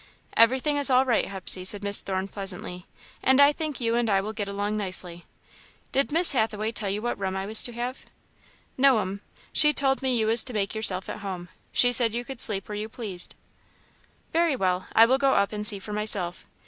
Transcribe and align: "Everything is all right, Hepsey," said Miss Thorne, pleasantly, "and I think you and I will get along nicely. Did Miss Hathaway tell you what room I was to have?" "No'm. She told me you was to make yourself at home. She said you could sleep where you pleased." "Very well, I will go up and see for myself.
"Everything 0.35 0.77
is 0.77 0.89
all 0.89 1.05
right, 1.05 1.27
Hepsey," 1.27 1.63
said 1.63 1.83
Miss 1.83 2.01
Thorne, 2.01 2.27
pleasantly, 2.27 2.87
"and 3.21 3.39
I 3.39 3.51
think 3.53 3.79
you 3.79 3.93
and 3.93 4.09
I 4.09 4.19
will 4.19 4.33
get 4.33 4.47
along 4.47 4.75
nicely. 4.75 5.25
Did 5.91 6.11
Miss 6.11 6.31
Hathaway 6.31 6.71
tell 6.71 6.89
you 6.89 7.03
what 7.03 7.19
room 7.19 7.35
I 7.35 7.45
was 7.45 7.61
to 7.61 7.73
have?" 7.73 8.05
"No'm. 8.79 9.21
She 9.53 9.73
told 9.73 10.01
me 10.01 10.17
you 10.17 10.25
was 10.25 10.43
to 10.45 10.53
make 10.53 10.73
yourself 10.73 11.07
at 11.07 11.19
home. 11.19 11.49
She 11.71 11.91
said 11.91 12.15
you 12.15 12.25
could 12.25 12.41
sleep 12.41 12.67
where 12.67 12.75
you 12.79 12.89
pleased." 12.89 13.35
"Very 14.33 14.55
well, 14.55 14.87
I 14.95 15.05
will 15.05 15.19
go 15.19 15.35
up 15.35 15.51
and 15.53 15.67
see 15.67 15.77
for 15.77 15.93
myself. 15.93 16.47